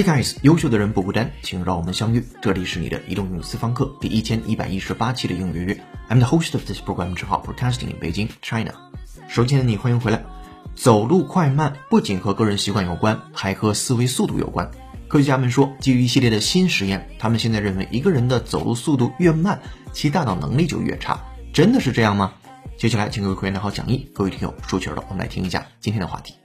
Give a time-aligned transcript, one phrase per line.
[0.00, 2.24] Hey guys，优秀的人不孤单，请让我们相遇。
[2.40, 5.84] 这里是你的移动英语私房课第一千一百一十八期的英语约约。
[6.08, 8.72] I'm the host of this program，之号 Broadcasting in Beijing, China。
[9.28, 10.24] 首先你欢迎回来。
[10.74, 14.70] 走路快慢不仅和个人习惯有关，还和思维速度有关。
[15.06, 19.60] 科学家们说，基于一系列的新实验，他们现在认为一个人的走路速度越慢，
[19.92, 21.20] 其大脑能力就越差。
[21.52, 22.32] 真的是这样吗？
[22.78, 26.36] 接下来，请各位会员拿好讲义，各位听友竖起耳朵，我们来听一下今天的话题。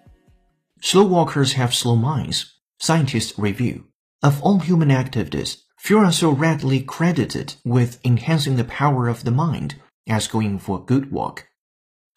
[0.81, 2.54] Slow walkers have slow minds.
[2.79, 3.85] Scientists review.
[4.21, 9.31] Of all human activities, few are so readily credited with enhancing the power of the
[9.31, 9.75] mind
[10.07, 11.47] as going for a good walk.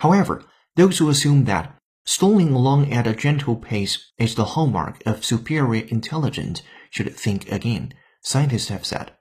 [0.01, 0.45] However,
[0.77, 5.84] those who assume that strolling along at a gentle pace is the hallmark of superior
[5.89, 9.12] intelligence should think again, scientists have said.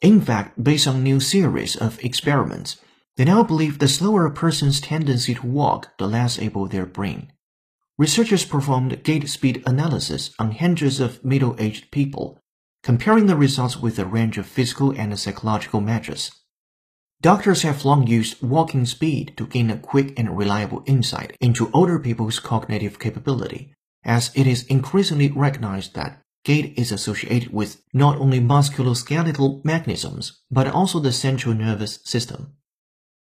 [0.00, 2.76] In fact, based on new series of experiments,
[3.16, 7.32] they now believe the slower a person's tendency to walk, the less able their brain
[7.97, 12.39] Researchers performed gait speed analysis on hundreds of middle-aged people,
[12.83, 16.31] comparing the results with a range of physical and psychological measures.
[17.19, 21.97] Doctors have long used walking speed to gain a quick and reliable insight into older
[21.97, 23.73] people's cognitive capability,
[24.05, 30.67] as it is increasingly recognized that gait is associated with not only musculoskeletal mechanisms, but
[30.67, 32.53] also the central nervous system.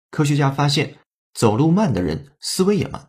[0.09, 0.95] 科学家发现，
[1.35, 3.08] 走路慢的人思维也慢。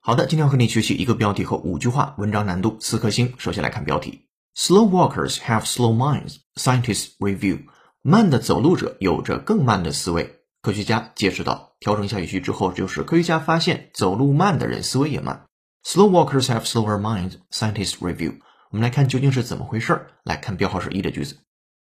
[0.00, 3.34] 好的，今天要和你学习一个标题和五句话，文章难度四颗星。
[3.38, 6.36] 首先来看标题：Slow walkers have slow minds.
[6.54, 7.64] Scientists review.
[8.02, 10.42] 慢的走路者有着更慢的思维。
[10.62, 11.72] 科学家解释道。
[11.80, 15.44] 调整一下语序之后，就是科学家发现走路慢的人思维也慢。
[15.84, 17.38] Slow walkers have slower minds.
[17.50, 18.38] Scientists review.
[18.70, 20.12] 我们来看究竟是怎么回事儿。
[20.22, 21.36] 来看标号是一的句子：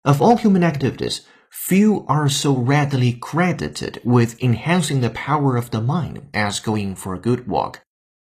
[0.02, 1.20] Of all human activities,
[1.52, 7.16] few are so readily credited with enhancing the power of the mind as going for
[7.16, 7.82] a good walk.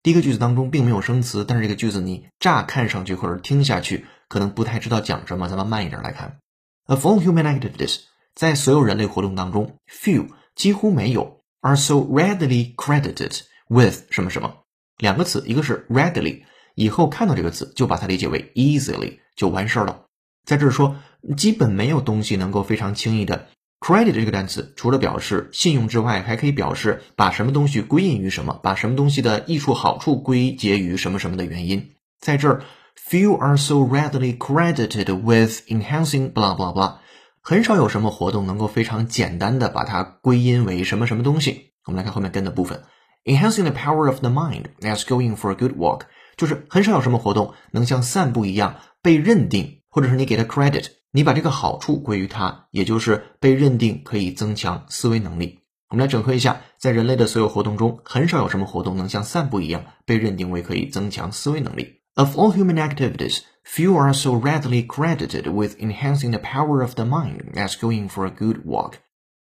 [0.03, 5.47] 第一个句子当中并没有生词，但是这个句子你乍看上去或者听下去可能不太知道讲什么。
[5.47, 6.40] 咱们慢一点来看
[6.88, 8.02] ，Of all human activities，
[8.36, 14.53] 在所有人类活动当中，few 几乎没有，are so readily credited with 什么什么
[14.97, 16.44] 两个词，一个是 readily，
[16.75, 20.03] 以后看到这个词就把它理解为 easily 就完事儿了。
[20.46, 20.97] 在这儿说，
[21.38, 23.47] 基本没有东西能够非常轻易的。
[23.84, 31.92] Credit 这个单词除了表示信用之外，还可以表示把什么东西归因于什么，把什么东西的益处好处归结于什么什么的原因。
[32.22, 32.64] 在这儿
[33.10, 36.96] ，few are so readily credited with enhancing blah blah blah，
[37.42, 41.74] 很少有什么活动能够非常简单的把它归因为什么什么东西。
[41.84, 42.84] 我们来看后面跟的部分
[43.26, 46.04] ，enhancing the power of the mind as going for a good walk，
[46.38, 50.86] 就是很少有什么活动能像散步一样被认定，或者是你给它 credit。
[51.16, 55.59] 你把这个好处归于它，也就是被认定可以增强思维能力。
[55.90, 62.01] 我们来整合一下，在人类的所有活动中，很少有什么活动能像散步一样被认定为可以增强思维能力。
[62.16, 67.53] Of all human activities, few are so readily credited with enhancing the power of the mind
[67.53, 68.94] as going for a good walk。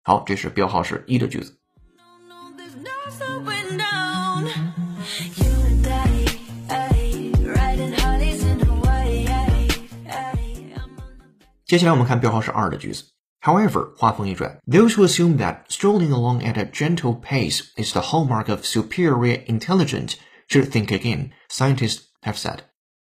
[0.03, 1.57] 好，这是标号是一的句子。
[11.72, 13.04] 接下来我们看标号是二的句子。
[13.40, 20.14] However，话锋一转，those who assume that strolling along at a gentle pace is the hallmark of superior intelligence
[20.48, 21.30] should think again.
[21.48, 22.58] Scientists have said。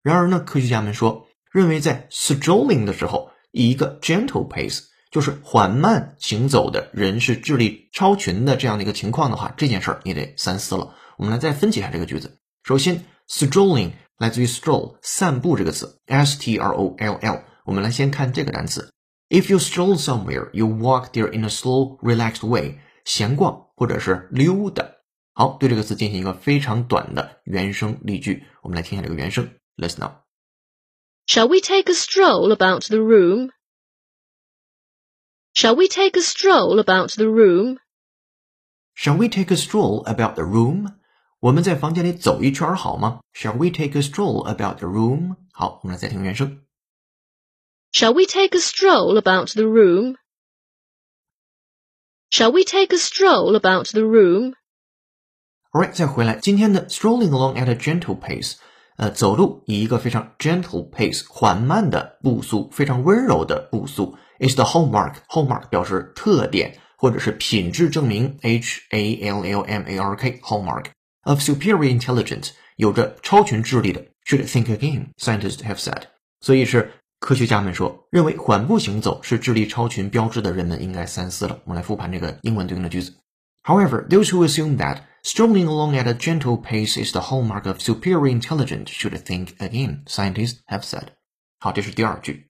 [0.04, 10.94] 然而呢，科学家们说，认为在 strolling 的时候，以一个 gentle pace，就是缓慢行走的人是智力超群的这样的一个情况的话，这件事儿你得三思了。
[11.18, 12.38] 我们来再分解一下这个句子。
[12.64, 17.44] 首先，strolling 来自于 stroll 散步这个词，s t r o l l。
[17.66, 18.92] 我们来先看这个单词：
[19.30, 22.80] If you stroll somewhere, you walk there in a slow, relaxed way。
[23.04, 24.86] 闲逛或者是溜达。
[25.34, 28.44] 好，对这个词进行一个非常短的原声例句。
[28.62, 30.26] 我们来听一下这个原声，Listen up.
[31.26, 33.50] Shall we take a stroll about the room?
[35.56, 37.78] Shall we take a stroll about the room?
[38.96, 40.94] Shall we take a stroll about the room?
[41.40, 43.22] 我们在房间里走一圈好吗？
[43.34, 45.38] Shall we take a stroll about the room?
[45.52, 46.62] 好，我们来再听原声。
[47.96, 50.16] Shall we take a stroll about the room?
[52.32, 54.54] Shall we take a stroll about the room?
[55.74, 58.56] Alright，再回来，今天的 strolling along at a gentle pace，
[58.98, 70.86] 呃，走路以一个非常 gentle pace，缓慢的步速，非常温柔的步速，is the hallmark。hallmark 表示特点或者是品质证明，h a l l m a r k hallmark
[71.24, 76.04] of superior intelligence，有着超群智力的，should think again，scientists have said，
[76.40, 81.60] 所以是 科学家们说，认为缓步行走是智力超群标志的人们应该三思了。
[81.66, 83.14] 我们来复盘这个英文对应的句子。
[83.64, 88.28] However, those who assume that strolling along at a gentle pace is the hallmark of superior
[88.28, 91.10] intelligence should think again, scientists have said.
[91.60, 92.48] 好，这是第二句。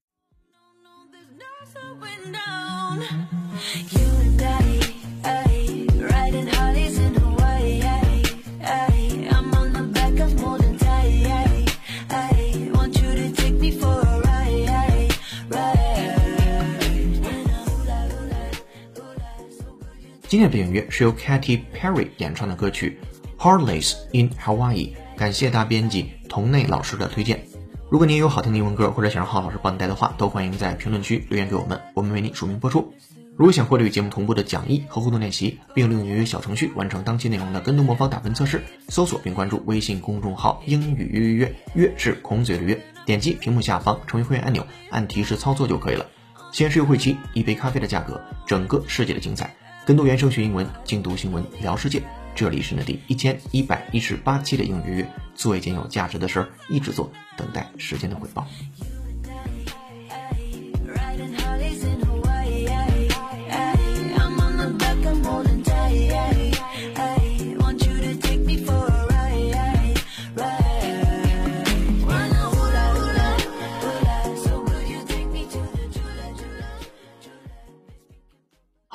[20.37, 22.99] 今天的背景乐是由 Katy Perry 演唱的歌曲
[23.43, 24.75] 《Heartless in Hawaii》，
[25.17, 27.43] 感谢大编辑童内老师的推荐。
[27.89, 32.93] 如果您有好听的英文歌，或者想让浩老师帮你带的话，都欢迎在评论区留言给我们，我们为你署名播出。
[33.35, 46.05] 如果想获得与节目同步的讲义和互动练习，并利用约约小程序完成当期内容的跟读模仿打分测试，搜索并关注微信公众号“英语约约约”，约是孔子的约，点击屏幕下方成为会员按钮，按提示操作就可以了。
[46.53, 49.57] 限时优惠期，一杯咖啡的价格，整个世界的精彩。
[49.87, 52.03] 更多原声学英文，精读新闻聊世界。
[52.35, 58.45] 这里是那第一千一百一十八期的英语约，做一件有价值的事儿，一直做，等待时间的回报。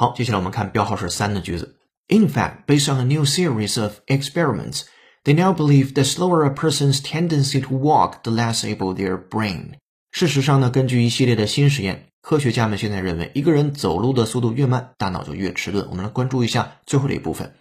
[0.01, 1.79] 好，接下来我们看标号是三的句子。
[2.09, 4.83] In fact, based on a new series of experiments,
[5.25, 9.75] they now believe the slower a person's tendency to walk, the less able their brain.
[10.13, 15.87] 事实上呢，根据一系列的新实验，科学家们现在认为，一个人走路的速度越慢，大脑就越迟钝。
[15.91, 17.55] 我们来关注一下最后的一部分。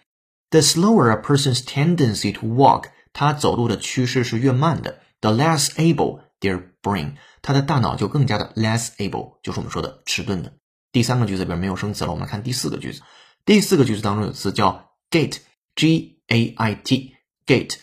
[0.50, 10.52] The slower a person's tendency to walk，他走路的趋势是越慢的，the less able their brain，他的大脑就更加的 less able，就是我们说的迟钝的。
[10.91, 13.01] 第三个句子里边没有生词了，我们看第四个句子。
[13.45, 17.75] 第四个句子当中有词叫 gait，g a i t，gait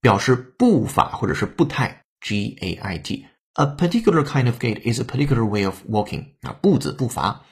[0.00, 3.26] 表示步伐或者是步态，g a i t。
[3.54, 7.44] A particular kind of gait is a particular way of walking 啊，步子步伐。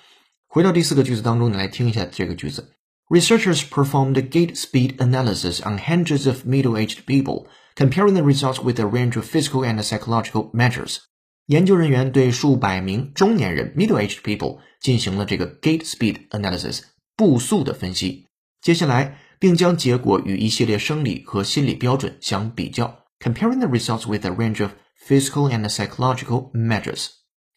[0.47, 2.75] 回到第四个句子当中，你来听一下这个句子。
[3.09, 9.17] Researchers performed gait speed analysis on hundreds of middle-aged people, comparing the results with a range
[9.17, 10.99] of physical and psychological measures.
[11.48, 16.82] 研究人员对数百名中年人 （middle-aged people） 进行了这个 gait speed analysis
[17.18, 18.26] 步速的分析。
[18.62, 24.72] 接下来，并将结果与一系列生理和心理标准相比较，comparing the results with a range of
[25.06, 27.08] physical and psychological measures。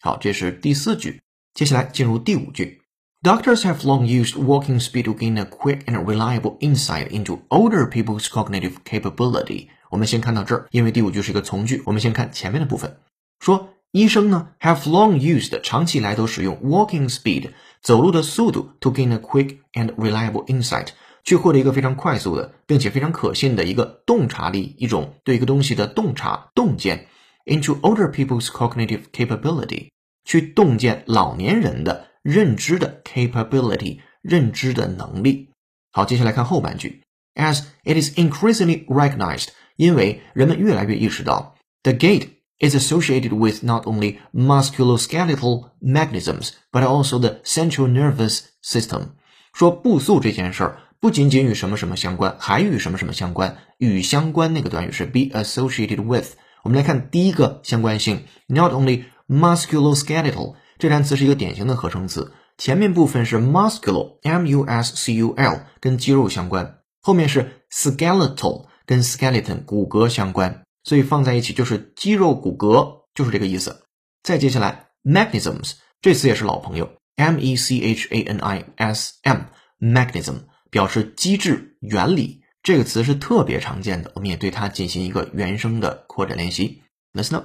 [0.01, 1.21] 好，这是第四句。
[1.55, 2.83] 接下来进入第五句。
[3.23, 8.25] Doctors have long used walking speed to gain a quick and reliable insight into older people's
[8.25, 9.69] cognitive capability。
[9.91, 12.99] 我们先看到这儿，因为第五句是一个从句，我们先看前面的部分，
[13.39, 13.73] 说。
[13.92, 17.52] 医生呢，have long used 长期以来都使用 walking speed
[17.82, 20.88] 走路的速度 to gain a quick and reliable insight
[21.26, 27.08] 去获得一个非常快速的并且非常可信的一个洞察力，一种对一个东西的洞察洞见
[27.46, 29.90] into older people's cognitive capability
[30.24, 35.50] 去洞见老年人的认知的 capability 认知的能力。
[35.92, 37.02] 好，接下来看后半句
[37.36, 42.30] ，as it is increasingly recognized 因为人们越来越意识到 the gate。
[42.61, 49.11] is associated with not only musculoskeletal mechanisms but also the central nervous system。
[49.53, 53.57] 说步速这件事儿不仅仅与什么什么相关，还与什么什么相关。
[53.79, 56.33] 与相关那个短语是 be associated with。
[56.63, 70.63] 我们来看第一个相关性，not only musculoskeletal 这单词是一个典型的合成词，前面部分是 musculo，m u s c u l，跟肌肉相关，后面是 skeletal，跟 skeleton 骨骼相关。
[70.83, 73.87] 所以放在一起就是肌肉骨骼，就是这个意思。
[74.23, 84.13] 再接下来，mechanisms 这词也是老朋友，m e c h a n i s m，mechanism 表示机制、原理，这个词是特别常见的。
[84.15, 86.83] 我们也对它进行一个原声的扩展练习。
[87.13, 87.45] Let's know.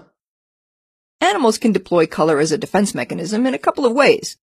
[1.19, 4.35] Animals can deploy color as a defense mechanism in a couple of ways.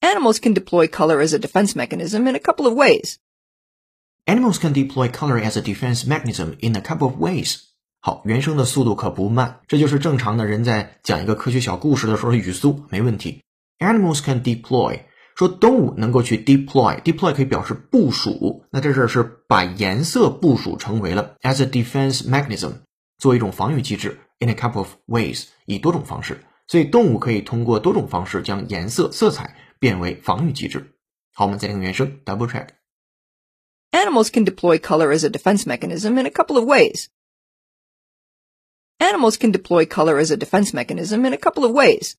[0.00, 3.16] Animals can deploy color as a defense mechanism in a couple of ways.
[4.25, 7.57] Animals can deploy color as a defense mechanism in a couple of ways。
[7.99, 13.41] 好，原声的速度可不慢，这就是正常的人在讲一个科学小故事的时候语速，没问题。
[13.79, 15.01] Animals can deploy，
[15.35, 22.71] 说动物能够去 deploy，deploy 可以表示部署，那在这儿是把颜色部署成为了 as a defense mechanism，
[23.17, 26.39] 作为一种防御机制 in a couple of ways，以多种方式。
[26.67, 30.93] 所以动物可以通过多种方式将颜色、色彩变为防御机制。
[31.33, 32.67] 好，我们再听原声 double check。
[33.93, 37.09] Animals can deploy color as a defense mechanism in a couple of ways.
[38.97, 42.15] Animals can deploy color as a defense mechanism in a couple of ways.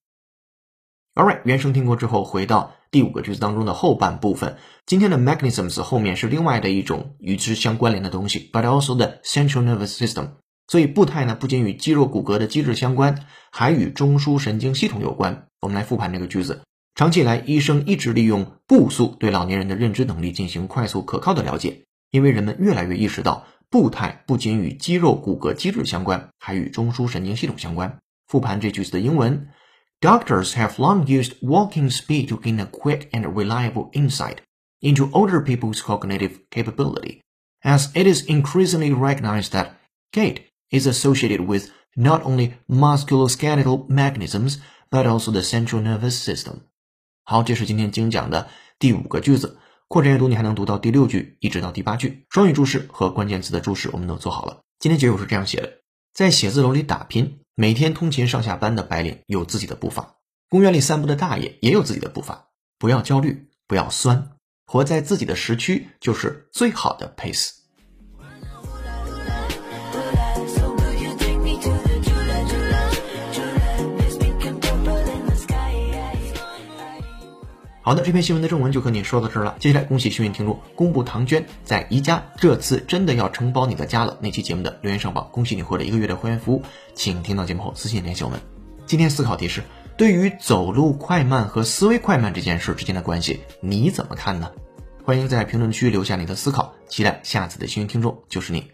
[1.15, 4.57] All right，原声听过之后，回到第五个句子当中的后半部分。
[4.87, 10.35] 今天的 mechanisms 后面是另外的一种与之相关联的东西，but also the central nervous system。
[10.69, 15.49] 所以步态呢，不仅与肌肉骨骼的机制相关，还与中枢神经系统有关。
[15.61, 16.63] 我们来复盘这个句子。
[16.96, 28.00] 长期以来，医生一直利用步速对老年人的认知能力进行快速可靠的了解，因为人们越来越意识到步态不仅与肌肉骨骼机制相关，还与中枢神经系统相关。
[28.28, 29.48] 复盘这句子的英文。
[30.02, 34.38] Doctors have long used walking speed to gain a quick and reliable insight
[34.80, 37.20] into older people's cognitive capability,
[37.62, 39.72] as it is increasingly recognized that
[40.14, 44.60] gait is associated with not only musculoskeletal mechanisms
[44.90, 46.62] but also the central nervous system.
[47.27, 49.59] 好，这是今天精讲的第五个句子。
[49.89, 52.27] 扩展阅读，你还能读到第六句一直到第八句。
[52.29, 54.61] 双语注释和关键词的注释我们都做好了。
[54.79, 55.81] 今天结果是这样写的：
[56.13, 57.41] 在写字楼里打拼。
[57.55, 60.17] 每天通勤上下班的白领有自己的步伐，
[60.51, 62.49] 公园里散步的大爷也有自己的步伐。
[62.79, 64.33] 不要焦虑，不要酸，
[64.67, 67.53] 活在自己的时区就是最好的 pace。
[77.87, 79.57] 好的，这篇新闻的正文就和你说到这儿了。
[79.61, 86.63] 接下来，恭喜幸运听众公布唐娟在宜家这次真的要承包你的家了那期节目的留言上榜，恭喜你获得一个月的会员服务，
[86.95, 88.41] 请听到节目后私信联系我们。
[88.87, 89.63] 今天思考题是：
[89.99, 94.51] 对于走路快慢和思维快慢这件事之间的关系，你怎么看呢？
[95.05, 98.65] 欢迎在评论区留下你的思考，期待下次的幸运听众就是你。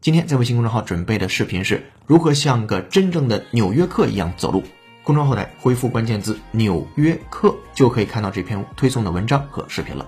[0.00, 4.62] 今天在微信公众号准备的视频是如何像个真正的纽约客一样走路。
[5.02, 10.06] 公众后台回复关键字“纽约客”，就可以看到这篇推送的文章和视频了。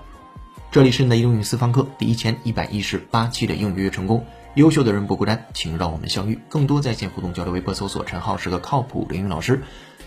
[0.71, 6.39] 这里是你的移动语私房课第一千一百一十八期的英语约成功，优秀的人不孤单，请让我们相遇。
[6.47, 9.61] 更多在线互动交流，微博搜索“陈浩是个靠谱的英语老师”。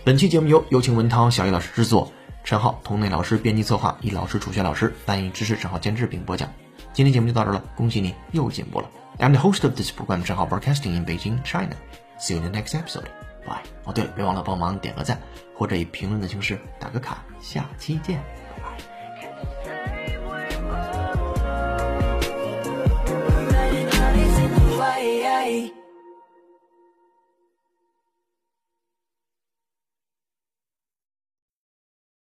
[0.04, 2.12] 本期节目由有请文涛、小易老师制作，
[2.44, 6.48] 陈浩、同内老师编辑策划，易老师、楚学老师翻译支持，陈浩监制并播讲。
[6.92, 8.88] 今天节目就到这了，恭喜你又进步了。
[9.18, 11.76] I'm the host of this program, 陈浩 Broadcasting in Beijing, China.
[12.18, 13.25] See you in the next episode.
[13.84, 15.20] 哦，对了，别忘了帮忙点个赞，
[15.54, 17.24] 或者以评论的形式打个卡。
[17.40, 18.20] 下期见。